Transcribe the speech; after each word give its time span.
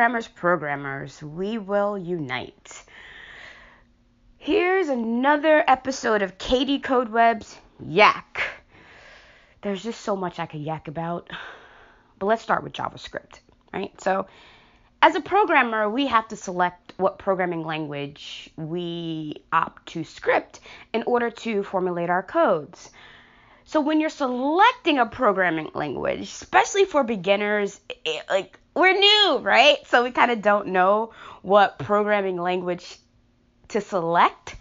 programmers, 0.00 0.28
programmers, 0.28 1.22
we 1.22 1.58
will 1.58 1.98
unite. 1.98 2.84
Here's 4.38 4.88
another 4.88 5.62
episode 5.68 6.22
of 6.22 6.38
Katie 6.38 6.78
Code 6.78 7.10
Web's 7.10 7.54
Yak. 7.78 8.40
There's 9.60 9.82
just 9.82 10.00
so 10.00 10.16
much 10.16 10.38
I 10.38 10.46
could 10.46 10.62
yak 10.62 10.88
about. 10.88 11.28
But 12.18 12.24
let's 12.24 12.40
start 12.40 12.64
with 12.64 12.72
JavaScript, 12.72 13.40
right? 13.74 13.92
So, 14.00 14.26
as 15.02 15.16
a 15.16 15.20
programmer, 15.20 15.90
we 15.90 16.06
have 16.06 16.28
to 16.28 16.36
select 16.36 16.94
what 16.96 17.18
programming 17.18 17.66
language 17.66 18.48
we 18.56 19.44
opt 19.52 19.84
to 19.92 20.04
script 20.04 20.60
in 20.94 21.02
order 21.02 21.28
to 21.30 21.62
formulate 21.62 22.08
our 22.08 22.22
codes. 22.22 22.88
So 23.66 23.82
when 23.82 24.00
you're 24.00 24.08
selecting 24.08 24.98
a 24.98 25.04
programming 25.04 25.70
language, 25.74 26.22
especially 26.22 26.86
for 26.86 27.04
beginners, 27.04 27.78
it, 28.04 28.24
like 28.30 28.58
we're 28.74 28.98
new, 28.98 29.38
right? 29.42 29.78
So 29.86 30.02
we 30.04 30.10
kind 30.10 30.30
of 30.30 30.42
don't 30.42 30.68
know 30.68 31.12
what 31.42 31.78
programming 31.78 32.36
language 32.36 32.98
to 33.68 33.80
select. 33.80 34.56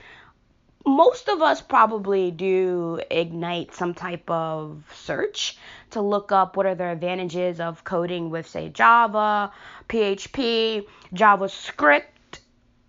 Most 0.86 1.28
of 1.28 1.42
us 1.42 1.62
probably 1.62 2.32
do 2.32 3.00
ignite 3.12 3.76
some 3.76 3.94
type 3.94 4.30
of 4.30 4.84
search 4.96 5.58
to 5.92 6.02
look 6.02 6.32
up 6.32 6.56
what 6.58 6.66
are 6.66 6.76
the 6.76 6.86
advantages 6.86 7.60
of 7.60 7.84
coding 7.84 8.30
with, 8.30 8.48
say, 8.48 8.70
Java, 8.70 9.52
PHP, 9.88 10.86
JavaScript, 11.14 12.04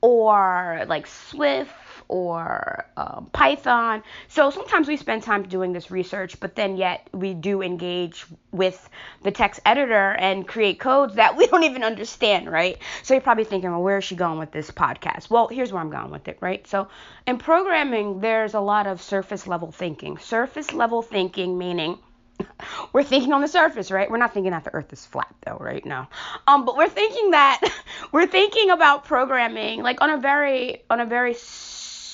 or 0.01 0.85
like 0.87 1.07
Swift 1.07 1.71
or 2.11 2.85
um, 2.97 3.31
Python. 3.33 4.03
So 4.27 4.51
sometimes 4.51 4.89
we 4.89 4.97
spend 4.97 5.23
time 5.23 5.45
doing 5.45 5.73
this 5.73 5.93
research, 5.93 6.41
but 6.41 6.57
then 6.57 6.77
yet 6.77 7.09
we 7.13 7.35
do 7.35 7.63
engage 7.63 8.27
with 8.51 8.91
the 9.23 9.31
text 9.31 9.61
editor 9.65 10.17
and 10.19 10.47
create 10.47 10.81
codes 10.81 11.15
that 11.15 11.37
we 11.39 11.47
don't 11.47 11.63
even 11.63 11.85
understand, 11.85 12.51
right? 12.51 12.79
So 13.05 13.15
you're 13.15 13.21
probably 13.21 13.45
thinking, 13.45 13.71
well, 13.71 13.83
where 13.83 13.99
is 13.99 14.05
she 14.05 14.17
going 14.17 14.41
with 14.41 14.51
this 14.51 14.73
podcast? 14.73 15.31
Well, 15.31 15.47
here's 15.47 15.73
where 15.73 15.81
I'm 15.81 15.91
going 15.91 16.11
with 16.11 16.27
it, 16.27 16.39
right? 16.41 16.67
So 16.67 16.89
in 17.29 17.39
programming, 17.39 18.19
there's 18.19 18.55
a 18.55 18.61
lot 18.61 18.89
of 18.89 19.01
surface 19.01 19.47
level 19.47 19.71
thinking. 19.71 20.19
Surface 20.19 20.73
level 20.73 21.03
thinking 21.03 21.57
meaning 21.57 21.97
we're 22.93 23.03
thinking 23.03 23.33
on 23.33 23.41
the 23.41 23.49
surface, 23.49 23.91
right? 23.91 24.11
We're 24.11 24.19
not 24.19 24.35
thinking 24.35 24.53
that 24.53 24.65
the 24.65 24.75
earth 24.75 24.93
is 24.93 25.05
flat 25.05 25.35
though, 25.47 25.57
right? 25.59 25.85
No. 25.85 26.07
Um, 26.47 26.65
but 26.65 26.77
we're 26.77 26.89
thinking 26.89 27.33
that 27.33 27.61
we're 28.13 28.27
thinking 28.27 28.71
about 28.71 29.05
programming 29.05 29.83
like 29.83 30.01
on 30.01 30.11
a 30.11 30.19
very 30.19 30.83
on 30.91 31.01
a 31.01 31.07
very 31.07 31.35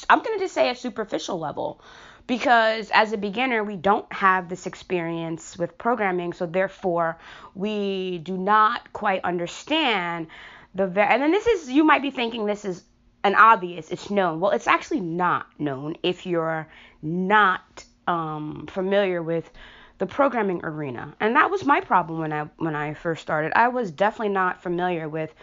I'm 0.09 0.23
going 0.23 0.39
to 0.39 0.45
just 0.45 0.55
say 0.55 0.71
a 0.71 0.75
superficial 0.75 1.39
level 1.39 1.81
because 2.27 2.91
as 2.93 3.13
a 3.13 3.19
beginner 3.19 3.63
we 3.63 3.77
don't 3.77 4.11
have 4.13 4.49
this 4.49 4.67
experience 4.67 5.57
with 5.57 5.79
programming 5.79 6.33
so 6.33 6.47
therefore 6.47 7.19
we 7.55 8.19
do 8.19 8.37
not 8.37 8.93
quite 8.93 9.25
understand 9.25 10.27
the 10.75 10.87
ve- 10.87 11.01
and 11.01 11.23
then 11.23 11.31
this 11.31 11.47
is 11.47 11.71
you 11.71 11.85
might 11.85 12.03
be 12.03 12.11
thinking 12.11 12.47
this 12.47 12.65
is 12.65 12.83
an 13.23 13.35
obvious 13.35 13.91
it's 13.91 14.11
known 14.11 14.41
well 14.41 14.51
it's 14.51 14.67
actually 14.67 15.01
not 15.01 15.47
known 15.61 15.97
if 16.03 16.27
you're 16.27 16.67
not 17.03 17.85
um, 18.07 18.67
familiar 18.69 19.23
with 19.23 19.51
the 19.99 20.07
programming 20.07 20.61
arena. 20.63 21.15
And 21.21 21.37
that 21.37 21.51
was 21.51 21.65
my 21.65 21.81
problem 21.81 22.21
when 22.21 22.33
I 22.33 22.45
when 22.59 22.75
I 22.75 22.95
first 22.95 23.23
started. 23.23 23.53
I 23.57 23.69
was 23.69 23.91
definitely 23.91 24.35
not 24.35 24.63
familiar 24.63 25.09
with 25.09 25.35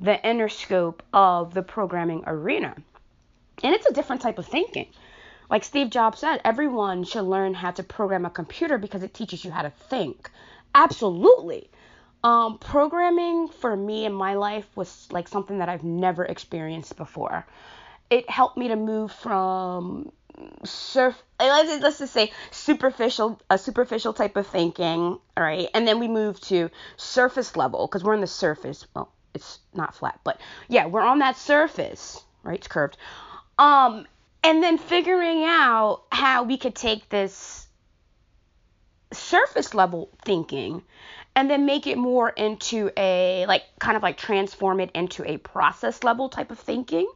the 0.00 0.22
inner 0.26 0.48
scope 0.48 1.02
of 1.12 1.54
the 1.54 1.62
programming 1.62 2.24
arena. 2.26 2.76
And 3.62 3.74
it's 3.74 3.86
a 3.86 3.92
different 3.92 4.22
type 4.22 4.38
of 4.38 4.46
thinking. 4.46 4.88
Like 5.50 5.64
Steve 5.64 5.90
Jobs 5.90 6.20
said, 6.20 6.40
everyone 6.44 7.04
should 7.04 7.24
learn 7.24 7.54
how 7.54 7.72
to 7.72 7.82
program 7.82 8.24
a 8.24 8.30
computer 8.30 8.78
because 8.78 9.02
it 9.02 9.12
teaches 9.12 9.44
you 9.44 9.50
how 9.50 9.62
to 9.62 9.70
think. 9.70 10.30
Absolutely. 10.74 11.70
Um, 12.24 12.58
programming 12.58 13.48
for 13.48 13.76
me 13.76 14.04
in 14.06 14.12
my 14.12 14.34
life 14.34 14.66
was 14.76 15.08
like 15.10 15.28
something 15.28 15.58
that 15.58 15.68
I've 15.68 15.84
never 15.84 16.24
experienced 16.24 16.96
before. 16.96 17.44
It 18.10 18.30
helped 18.30 18.56
me 18.56 18.68
to 18.68 18.76
move 18.76 19.12
from 19.12 20.12
surf 20.64 21.22
let's, 21.38 21.82
let's 21.82 21.98
just 21.98 22.12
say 22.12 22.32
superficial 22.50 23.40
a 23.50 23.58
superficial 23.58 24.12
type 24.12 24.36
of 24.36 24.46
thinking 24.46 24.98
all 24.98 25.20
right 25.36 25.68
and 25.74 25.86
then 25.86 25.98
we 25.98 26.08
move 26.08 26.40
to 26.40 26.70
surface 26.96 27.56
level 27.56 27.86
because 27.86 28.02
we're 28.02 28.14
on 28.14 28.20
the 28.20 28.26
surface 28.26 28.86
well 28.94 29.12
it's 29.34 29.58
not 29.74 29.94
flat 29.94 30.18
but 30.24 30.40
yeah 30.68 30.86
we're 30.86 31.02
on 31.02 31.18
that 31.18 31.36
surface 31.36 32.22
right 32.42 32.58
it's 32.58 32.68
curved 32.68 32.96
um 33.62 34.06
and 34.44 34.62
then 34.62 34.76
figuring 34.76 35.44
out 35.44 36.02
how 36.10 36.42
we 36.42 36.56
could 36.56 36.74
take 36.74 37.08
this 37.08 37.66
surface 39.12 39.74
level 39.74 40.10
thinking 40.24 40.82
and 41.34 41.48
then 41.48 41.64
make 41.64 41.86
it 41.86 41.96
more 41.96 42.28
into 42.28 42.90
a 42.96 43.46
like 43.46 43.62
kind 43.78 43.96
of 43.96 44.02
like 44.02 44.16
transform 44.16 44.80
it 44.80 44.90
into 44.94 45.24
a 45.30 45.36
process 45.38 46.02
level 46.02 46.28
type 46.28 46.50
of 46.50 46.58
thinking 46.58 47.06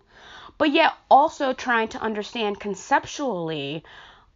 but 0.59 0.71
yet 0.73 0.93
also 1.11 1.53
trying 1.53 1.89
to 1.89 2.01
understand 2.01 2.59
conceptually 2.59 3.85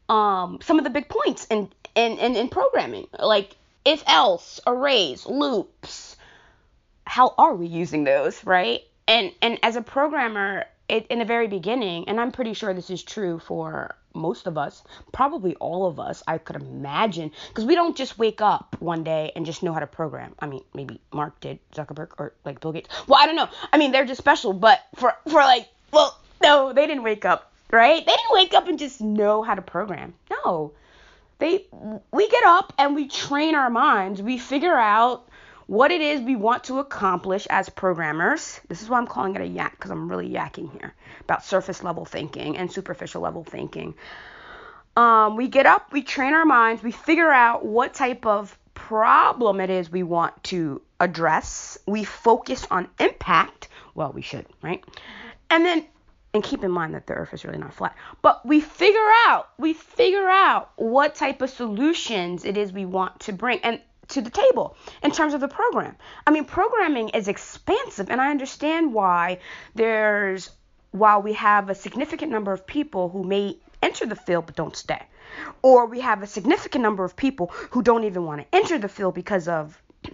um, 0.09 0.59
some 0.60 0.78
of 0.78 0.84
the 0.84 0.91
big 0.91 1.09
points 1.09 1.47
in, 1.47 1.70
in, 1.94 2.19
in, 2.19 2.37
in 2.37 2.49
programming, 2.49 3.06
like 3.19 3.56
if 3.84 4.03
else, 4.06 4.60
arrays, 4.66 5.25
loops. 5.25 6.16
How 7.04 7.34
are 7.38 7.54
we 7.54 7.66
using 7.66 8.04
those, 8.04 8.44
right? 8.44 8.82
And 9.09 9.32
and 9.43 9.59
as 9.62 9.75
a 9.76 9.82
programmer, 9.82 10.66
it, 10.90 11.06
in 11.08 11.20
the 11.20 11.24
very 11.24 11.46
beginning, 11.48 12.08
and 12.08 12.20
I'm 12.20 12.32
pretty 12.32 12.54
sure 12.54 12.74
this 12.74 12.90
is 12.90 13.02
true 13.02 13.38
for 13.38 13.94
most 14.12 14.46
of 14.46 14.58
us, 14.58 14.82
probably 15.12 15.54
all 15.56 15.86
of 15.86 16.00
us, 16.00 16.22
I 16.26 16.38
could 16.38 16.56
imagine, 16.56 17.30
because 17.48 17.64
we 17.64 17.74
don't 17.74 17.96
just 17.96 18.18
wake 18.18 18.40
up 18.40 18.76
one 18.80 19.04
day 19.04 19.32
and 19.36 19.46
just 19.46 19.62
know 19.62 19.72
how 19.72 19.80
to 19.80 19.86
program. 19.86 20.34
I 20.40 20.46
mean, 20.46 20.64
maybe 20.74 21.00
Mark 21.12 21.38
did, 21.40 21.58
Zuckerberg, 21.72 22.12
or 22.18 22.34
like 22.44 22.60
Bill 22.60 22.72
Gates. 22.72 22.88
Well, 23.06 23.20
I 23.22 23.26
don't 23.26 23.36
know. 23.36 23.48
I 23.72 23.78
mean, 23.78 23.92
they're 23.92 24.04
just 24.04 24.18
special, 24.18 24.52
but 24.52 24.80
for 24.96 25.14
for 25.28 25.40
like 25.40 25.68
well, 25.92 26.18
no, 26.42 26.72
they 26.72 26.86
didn't 26.86 27.04
wake 27.04 27.24
up, 27.24 27.52
right? 27.70 28.04
They 28.04 28.12
didn't 28.12 28.32
wake 28.32 28.54
up 28.54 28.68
and 28.68 28.78
just 28.78 29.00
know 29.00 29.42
how 29.42 29.54
to 29.54 29.62
program. 29.62 30.14
No. 30.30 30.72
They 31.38 31.66
we 32.12 32.28
get 32.28 32.44
up 32.44 32.74
and 32.78 32.94
we 32.94 33.08
train 33.08 33.54
our 33.54 33.70
minds. 33.70 34.20
We 34.20 34.36
figure 34.38 34.76
out 34.76 35.26
what 35.70 35.92
it 35.92 36.00
is 36.00 36.20
we 36.20 36.34
want 36.34 36.64
to 36.64 36.81
accomplish 36.81 37.47
as 37.48 37.69
programmers. 37.69 38.60
This 38.66 38.82
is 38.82 38.88
why 38.88 38.98
I'm 38.98 39.06
calling 39.06 39.36
it 39.36 39.41
a 39.41 39.47
yak 39.47 39.70
because 39.70 39.92
I'm 39.92 40.10
really 40.10 40.28
yakking 40.28 40.72
here 40.72 40.92
about 41.20 41.44
surface 41.44 41.84
level 41.84 42.04
thinking 42.04 42.56
and 42.56 42.72
superficial 42.72 43.22
level 43.22 43.44
thinking. 43.44 43.94
Um, 44.97 45.36
we 45.36 45.47
get 45.47 45.66
up, 45.66 45.92
we 45.92 46.03
train 46.03 46.34
our 46.34 46.44
minds, 46.44 46.82
we 46.82 46.91
figure 46.91 47.31
out 47.31 47.64
what 47.64 47.94
type 47.94 48.26
of 48.26 48.58
problem 48.75 49.60
it 49.60 49.70
is 49.70 49.88
we 49.88 50.03
want 50.03 50.42
to 50.44 50.82
address. 50.98 51.78
We 51.87 52.02
focus 52.02 52.66
on 52.69 52.88
impact. 52.98 53.69
Well, 53.94 54.10
we 54.10 54.22
should, 54.22 54.47
right? 54.62 54.82
And 55.50 55.64
then, 55.64 55.87
and 56.34 56.42
keep 56.42 56.64
in 56.64 56.72
mind 56.72 56.94
that 56.94 57.06
the 57.06 57.12
earth 57.12 57.32
is 57.32 57.44
really 57.44 57.58
not 57.58 57.75
flat, 57.75 57.94
but 58.22 58.44
we 58.44 58.60
figure 58.60 58.98
out, 59.28 59.50
we 59.56 59.75
figure 59.75 60.28
out 60.28 60.72
what 60.75 61.14
type 61.14 61.42
of 61.42 61.50
solutions 61.50 62.44
it 62.44 62.56
is 62.56 62.72
we 62.72 62.87
want 62.87 63.20
to 63.20 63.32
bring 63.32 63.60
and 63.62 63.81
to 64.10 64.21
the 64.21 64.31
table 64.31 64.76
in 65.03 65.10
terms 65.10 65.34
of 65.34 65.41
the 65.41 65.48
program. 65.48 65.97
I 66.26 66.31
mean, 66.31 66.44
programming 66.44 67.10
is 67.10 67.28
expansive, 67.28 68.10
and 68.10 68.21
I 68.21 68.31
understand 68.31 68.93
why 68.93 69.38
there's, 69.75 70.50
while 70.91 71.22
we 71.22 71.32
have 71.34 71.71
a 71.71 71.75
significant 71.75 72.31
number 72.31 72.53
of 72.53 72.66
people 72.66 73.09
who 73.09 73.25
may 73.25 73.56
enter 73.82 74.06
the 74.06 74.16
field 74.16 74.47
but 74.47 74.56
don't 74.56 74.76
stay, 74.76 75.03
or 75.62 75.87
we 75.87 76.00
have 76.00 76.22
a 76.22 76.26
significant 76.26 76.82
number 76.82 77.04
of 77.04 77.16
people 77.16 77.50
who 77.70 77.82
don't 77.82 78.04
even 78.04 78.25
want 78.25 78.41
to 78.41 78.56
enter 78.56 78.78
the 78.78 78.88
field 78.88 79.15
because 79.15 79.49
of 79.49 79.81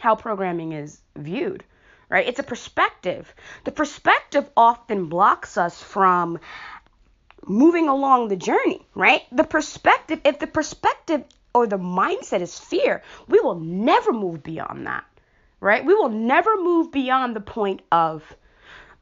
how 0.00 0.14
programming 0.14 0.72
is 0.72 1.00
viewed 1.16 1.64
right? 2.10 2.26
It's 2.26 2.38
a 2.38 2.44
perspective. 2.44 3.34
The 3.64 3.70
perspective 3.70 4.48
often 4.56 5.06
blocks 5.06 5.58
us 5.58 5.82
from 5.82 6.38
moving 7.46 7.88
along 7.88 8.28
the 8.28 8.36
journey, 8.36 8.86
right? 8.94 9.22
The 9.32 9.44
perspective, 9.44 10.20
if 10.24 10.38
the 10.38 10.46
perspective 10.46 11.24
or 11.58 11.66
the 11.66 11.78
mindset 11.78 12.40
is 12.40 12.58
fear, 12.58 13.02
we 13.26 13.40
will 13.40 13.58
never 13.58 14.12
move 14.12 14.42
beyond 14.42 14.86
that, 14.86 15.04
right? 15.60 15.84
We 15.84 15.94
will 15.94 16.08
never 16.08 16.56
move 16.56 16.92
beyond 16.92 17.34
the 17.34 17.40
point 17.40 17.82
of, 17.90 18.22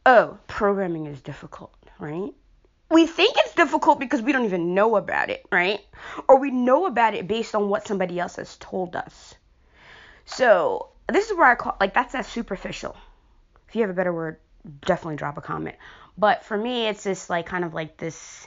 oh, 0.06 0.38
programming 0.46 1.06
is 1.06 1.20
difficult, 1.20 1.74
right? 1.98 2.32
We 2.90 3.06
think 3.06 3.34
it's 3.38 3.54
difficult 3.54 3.98
because 4.00 4.22
we 4.22 4.32
don't 4.32 4.44
even 4.44 4.74
know 4.74 4.96
about 4.96 5.28
it, 5.28 5.44
right? 5.50 5.80
Or 6.28 6.38
we 6.38 6.50
know 6.50 6.86
about 6.86 7.14
it 7.14 7.26
based 7.26 7.54
on 7.54 7.68
what 7.68 7.86
somebody 7.86 8.18
else 8.18 8.36
has 8.36 8.56
told 8.56 8.96
us. 8.96 9.34
So 10.24 10.90
this 11.12 11.28
is 11.28 11.36
where 11.36 11.46
I 11.46 11.56
call 11.56 11.76
like 11.80 11.94
that's 11.94 12.12
that 12.12 12.26
superficial. 12.26 12.96
If 13.68 13.74
you 13.74 13.82
have 13.82 13.90
a 13.90 13.94
better 13.94 14.12
word, 14.12 14.38
definitely 14.82 15.16
drop 15.16 15.36
a 15.36 15.40
comment. 15.40 15.76
But 16.16 16.44
for 16.44 16.56
me, 16.56 16.86
it's 16.86 17.04
just 17.04 17.28
like 17.28 17.46
kind 17.46 17.64
of 17.64 17.74
like 17.74 17.96
this. 17.96 18.46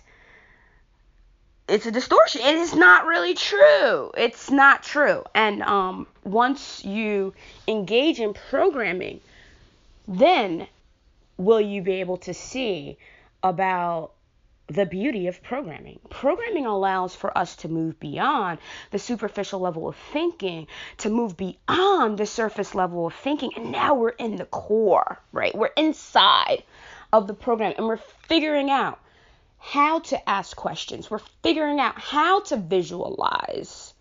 It's 1.70 1.86
a 1.86 1.92
distortion. 1.92 2.42
It 2.42 2.56
is 2.56 2.74
not 2.74 3.06
really 3.06 3.36
true. 3.36 4.12
It's 4.18 4.50
not 4.50 4.84
true. 4.84 5.24
And 5.36 5.62
um, 5.62 6.08
once 6.24 6.84
you 6.84 7.34
engage 7.68 8.20
in 8.20 8.34
programming, 8.34 9.22
then 10.08 10.68
will 11.38 11.62
you 11.62 11.82
be 11.82 12.00
able 12.02 12.18
to 12.18 12.34
see 12.34 12.98
about 13.44 14.12
the 14.68 14.86
beauty 14.86 15.28
of 15.28 15.42
programming. 15.42 16.00
Programming 16.10 16.66
allows 16.66 17.16
for 17.16 17.36
us 17.36 17.56
to 17.58 17.68
move 17.68 18.00
beyond 18.00 18.60
the 18.92 19.00
superficial 19.00 19.60
level 19.60 19.88
of 19.88 19.96
thinking, 20.14 20.68
to 20.98 21.10
move 21.10 21.36
beyond 21.36 22.18
the 22.18 22.26
surface 22.26 22.76
level 22.76 23.08
of 23.08 23.16
thinking, 23.16 23.52
and 23.56 23.72
now 23.72 23.96
we're 23.96 24.10
in 24.10 24.36
the 24.36 24.46
core, 24.46 25.20
right? 25.32 25.56
We're 25.56 25.72
inside 25.76 26.64
of 27.12 27.26
the 27.26 27.34
program 27.34 27.74
and 27.78 27.88
we're 27.88 27.98
figuring 28.28 28.70
out 28.70 29.00
how 29.60 30.00
to 30.00 30.30
ask 30.30 30.56
questions. 30.56 31.12
We're 31.12 31.20
figuring 31.44 31.80
out 31.80 32.00
how 32.00 32.42
to 32.44 32.58
visualize, 32.58 33.94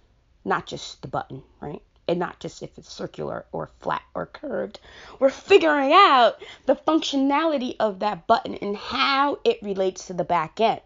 not 0.45 0.67
just 0.67 1.03
the 1.03 1.09
button, 1.09 1.43
right? 1.61 1.83
And 2.07 2.19
not 2.19 2.41
just 2.41 2.63
if 2.63 2.79
it's 2.79 2.91
circular 2.91 3.45
or 3.53 3.69
flat 3.81 4.03
or 4.15 4.27
curved. 4.27 4.81
We're 5.19 5.29
figuring 5.29 5.93
out 5.93 6.43
the 6.65 6.77
functionality 6.77 7.77
of 7.79 7.99
that 7.99 8.27
button 8.27 8.55
and 8.55 8.77
how 8.77 9.41
it 9.45 9.63
relates 9.63 10.07
to 10.07 10.15
the 10.15 10.25
back 10.25 10.61
end. 10.61 10.81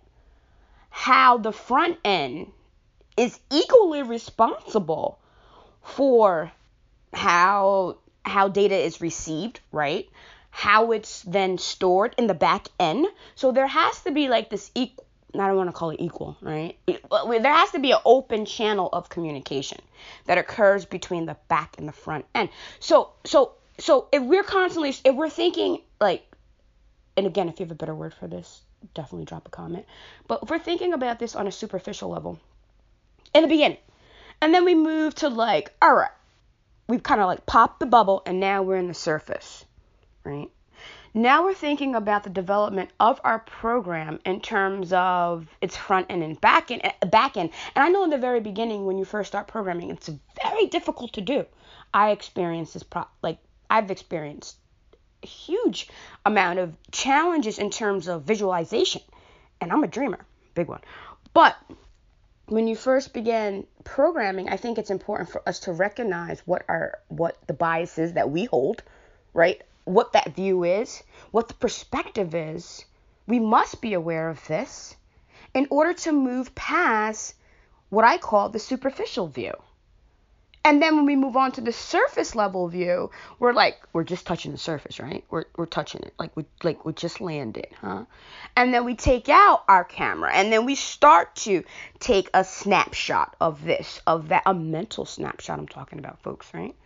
How 0.90 1.38
the 1.38 1.52
front 1.52 1.98
end 2.04 2.50
is 3.16 3.38
equally 3.50 4.02
responsible 4.02 5.18
for 5.82 6.50
how 7.12 7.98
how 8.24 8.48
data 8.48 8.76
is 8.76 9.00
received, 9.00 9.60
right? 9.70 10.08
How 10.54 10.92
it's 10.92 11.22
then 11.22 11.56
stored 11.56 12.14
in 12.18 12.26
the 12.26 12.34
back 12.34 12.68
end. 12.78 13.06
So 13.34 13.50
there 13.52 13.66
has 13.66 14.02
to 14.02 14.12
be 14.12 14.28
like 14.28 14.50
this 14.50 14.70
equal. 14.74 15.06
I 15.34 15.46
don't 15.46 15.56
want 15.56 15.70
to 15.70 15.72
call 15.72 15.90
it 15.90 15.96
equal, 15.98 16.36
right? 16.42 16.76
There 16.86 17.52
has 17.52 17.70
to 17.70 17.78
be 17.78 17.92
an 17.92 18.00
open 18.04 18.44
channel 18.44 18.90
of 18.92 19.08
communication 19.08 19.80
that 20.26 20.36
occurs 20.36 20.84
between 20.84 21.24
the 21.24 21.38
back 21.48 21.76
and 21.78 21.88
the 21.88 21.92
front 21.92 22.26
end. 22.34 22.50
So, 22.80 23.12
so, 23.24 23.52
so 23.78 24.08
if 24.12 24.22
we're 24.22 24.42
constantly, 24.42 24.90
if 24.90 25.14
we're 25.14 25.30
thinking 25.30 25.78
like, 26.02 26.22
and 27.16 27.26
again, 27.26 27.48
if 27.48 27.58
you 27.58 27.64
have 27.64 27.72
a 27.72 27.74
better 27.74 27.94
word 27.94 28.12
for 28.12 28.28
this, 28.28 28.60
definitely 28.92 29.24
drop 29.24 29.48
a 29.48 29.50
comment. 29.50 29.86
But 30.28 30.42
if 30.42 30.50
we're 30.50 30.58
thinking 30.58 30.92
about 30.92 31.18
this 31.18 31.34
on 31.34 31.46
a 31.46 31.52
superficial 31.52 32.10
level, 32.10 32.38
in 33.32 33.40
the 33.40 33.48
beginning, 33.48 33.78
and 34.42 34.52
then 34.52 34.66
we 34.66 34.74
move 34.74 35.14
to 35.14 35.28
like, 35.30 35.72
all 35.80 35.94
right, 35.94 36.10
we've 36.88 37.02
kind 37.02 37.22
of 37.22 37.26
like 37.26 37.46
popped 37.46 37.80
the 37.80 37.86
bubble, 37.86 38.22
and 38.26 38.38
now 38.38 38.62
we're 38.62 38.76
in 38.76 38.88
the 38.88 38.94
surface 38.94 39.64
right? 40.24 40.50
Now 41.14 41.44
we're 41.44 41.54
thinking 41.54 41.94
about 41.94 42.24
the 42.24 42.30
development 42.30 42.90
of 42.98 43.20
our 43.22 43.38
program 43.38 44.18
in 44.24 44.40
terms 44.40 44.92
of 44.92 45.46
its 45.60 45.76
front 45.76 46.06
end 46.08 46.22
and 46.22 46.40
back 46.40 46.70
end, 46.70 46.80
eh, 46.84 46.92
back 47.06 47.36
end. 47.36 47.50
And 47.74 47.84
I 47.84 47.88
know 47.88 48.04
in 48.04 48.10
the 48.10 48.18
very 48.18 48.40
beginning 48.40 48.86
when 48.86 48.98
you 48.98 49.04
first 49.04 49.28
start 49.28 49.46
programming, 49.46 49.90
it's 49.90 50.08
very 50.42 50.66
difficult 50.66 51.12
to 51.12 51.20
do. 51.20 51.44
I 51.92 52.10
experienced 52.10 52.74
this 52.74 52.82
pro- 52.82 53.06
like 53.22 53.38
I've 53.68 53.90
experienced 53.90 54.56
a 55.22 55.26
huge 55.26 55.88
amount 56.24 56.58
of 56.58 56.74
challenges 56.90 57.58
in 57.58 57.70
terms 57.70 58.08
of 58.08 58.22
visualization. 58.22 59.02
And 59.60 59.70
I'm 59.70 59.84
a 59.84 59.88
dreamer, 59.88 60.24
big 60.54 60.68
one. 60.68 60.80
But 61.34 61.56
when 62.46 62.66
you 62.66 62.74
first 62.74 63.12
begin 63.12 63.66
programming, 63.84 64.48
I 64.48 64.56
think 64.56 64.78
it's 64.78 64.90
important 64.90 65.30
for 65.30 65.46
us 65.48 65.60
to 65.60 65.72
recognize 65.72 66.40
what 66.46 66.64
are 66.68 66.98
what 67.08 67.36
the 67.46 67.54
biases 67.54 68.14
that 68.14 68.30
we 68.30 68.46
hold, 68.46 68.82
right? 69.32 69.62
What 69.84 70.12
that 70.12 70.34
view 70.34 70.64
is, 70.64 71.02
what 71.30 71.48
the 71.48 71.54
perspective 71.54 72.34
is. 72.34 72.84
We 73.26 73.38
must 73.38 73.80
be 73.80 73.94
aware 73.94 74.28
of 74.28 74.46
this 74.46 74.96
in 75.54 75.66
order 75.70 75.92
to 75.92 76.12
move 76.12 76.54
past 76.54 77.34
what 77.88 78.04
I 78.04 78.18
call 78.18 78.48
the 78.48 78.58
superficial 78.58 79.28
view. 79.28 79.52
And 80.64 80.80
then 80.80 80.94
when 80.94 81.06
we 81.06 81.16
move 81.16 81.36
on 81.36 81.50
to 81.52 81.60
the 81.60 81.72
surface 81.72 82.36
level 82.36 82.68
view, 82.68 83.10
we're 83.40 83.52
like 83.52 83.80
we're 83.92 84.04
just 84.04 84.26
touching 84.26 84.52
the 84.52 84.58
surface, 84.58 85.00
right? 85.00 85.24
We're 85.28 85.44
we're 85.56 85.66
touching 85.66 86.02
it 86.02 86.14
like 86.20 86.36
we 86.36 86.44
like 86.62 86.84
we 86.84 86.92
just 86.92 87.20
landed, 87.20 87.66
huh? 87.80 88.04
And 88.54 88.72
then 88.72 88.84
we 88.84 88.94
take 88.94 89.28
out 89.28 89.64
our 89.66 89.82
camera 89.82 90.30
and 90.32 90.52
then 90.52 90.64
we 90.64 90.76
start 90.76 91.34
to 91.36 91.64
take 91.98 92.30
a 92.32 92.44
snapshot 92.44 93.34
of 93.40 93.64
this, 93.64 94.00
of 94.06 94.28
that 94.28 94.44
a 94.46 94.54
mental 94.54 95.04
snapshot 95.04 95.58
I'm 95.58 95.66
talking 95.66 95.98
about, 95.98 96.22
folks, 96.22 96.46
right? 96.54 96.76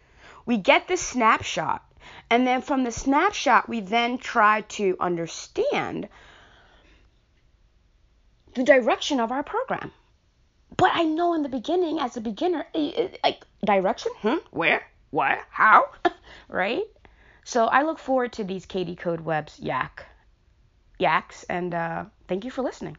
We 0.46 0.56
get 0.56 0.88
this 0.88 1.02
snapshot 1.02 1.84
and 2.30 2.46
then 2.46 2.62
from 2.62 2.84
the 2.84 2.92
snapshot, 2.92 3.68
we 3.68 3.80
then 3.80 4.18
try 4.18 4.62
to 4.62 4.96
understand 5.00 6.08
the 8.54 8.64
direction 8.64 9.20
of 9.20 9.32
our 9.32 9.42
program. 9.42 9.92
But 10.76 10.90
I 10.92 11.04
know 11.04 11.34
in 11.34 11.42
the 11.42 11.48
beginning, 11.48 12.00
as 12.00 12.16
a 12.16 12.20
beginner, 12.20 12.66
like 13.22 13.44
direction, 13.64 14.12
hmm, 14.18 14.36
where, 14.50 14.82
what, 15.10 15.38
how, 15.50 15.88
right? 16.48 16.84
So 17.44 17.66
I 17.66 17.82
look 17.82 17.98
forward 17.98 18.32
to 18.34 18.44
these 18.44 18.66
KD 18.66 18.98
Code 18.98 19.20
Webs 19.20 19.58
yak, 19.60 20.04
yaks, 20.98 21.44
and 21.44 21.74
uh, 21.74 22.04
thank 22.28 22.44
you 22.44 22.50
for 22.50 22.62
listening. 22.62 22.96